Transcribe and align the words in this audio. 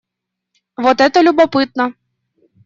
Вот 0.77 0.99
это 0.99 1.21
любопытно. 1.21 1.93